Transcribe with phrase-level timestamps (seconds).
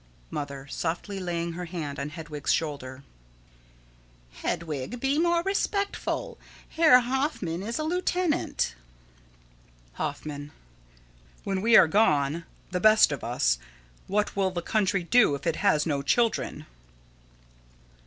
[0.31, 3.03] Mother: [Softly, laying her hand on Hedwig's shoulder.]
[4.41, 6.39] Hedwig, be more respectful.
[6.69, 8.73] Herr Hoffman is a lieutenant.
[9.93, 10.53] Hoffman:
[11.43, 13.59] When we are gone, the best of us,
[14.07, 16.65] what will the country do if it has no children?